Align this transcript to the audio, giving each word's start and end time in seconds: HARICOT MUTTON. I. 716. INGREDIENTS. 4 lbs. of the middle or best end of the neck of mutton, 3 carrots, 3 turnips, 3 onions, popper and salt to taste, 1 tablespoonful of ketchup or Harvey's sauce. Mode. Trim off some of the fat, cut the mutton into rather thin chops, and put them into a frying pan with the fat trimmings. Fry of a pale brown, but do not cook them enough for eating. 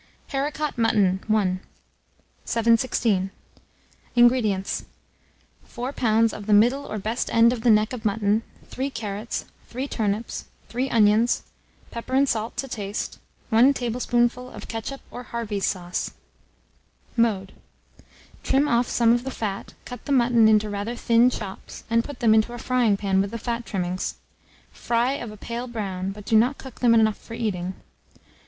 HARICOT 0.29 0.79
MUTTON. 0.79 1.19
I. 1.29 1.57
716. 2.45 3.29
INGREDIENTS. 4.15 4.85
4 5.65 5.93
lbs. 5.93 6.33
of 6.33 6.47
the 6.47 6.53
middle 6.53 6.87
or 6.87 6.97
best 6.97 7.31
end 7.31 7.53
of 7.53 7.61
the 7.61 7.69
neck 7.69 7.93
of 7.93 8.03
mutton, 8.03 8.41
3 8.65 8.89
carrots, 8.89 9.45
3 9.69 9.87
turnips, 9.87 10.45
3 10.69 10.89
onions, 10.89 11.43
popper 11.91 12.13
and 12.15 12.27
salt 12.27 12.57
to 12.57 12.67
taste, 12.67 13.19
1 13.51 13.75
tablespoonful 13.75 14.49
of 14.49 14.67
ketchup 14.67 15.01
or 15.11 15.21
Harvey's 15.21 15.67
sauce. 15.67 16.13
Mode. 17.15 17.53
Trim 18.41 18.67
off 18.67 18.87
some 18.87 19.13
of 19.13 19.23
the 19.23 19.29
fat, 19.29 19.75
cut 19.85 20.05
the 20.05 20.11
mutton 20.11 20.47
into 20.47 20.67
rather 20.67 20.95
thin 20.95 21.29
chops, 21.29 21.83
and 21.91 22.03
put 22.03 22.21
them 22.21 22.33
into 22.33 22.53
a 22.53 22.57
frying 22.57 22.97
pan 22.97 23.21
with 23.21 23.29
the 23.29 23.37
fat 23.37 23.67
trimmings. 23.67 24.15
Fry 24.71 25.11
of 25.11 25.31
a 25.31 25.37
pale 25.37 25.67
brown, 25.67 26.09
but 26.09 26.25
do 26.25 26.35
not 26.35 26.57
cook 26.57 26.79
them 26.79 26.95
enough 26.95 27.17
for 27.19 27.35
eating. 27.35 27.75